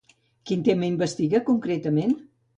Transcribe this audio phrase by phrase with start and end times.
[0.51, 2.19] Quin tema investiga concretament?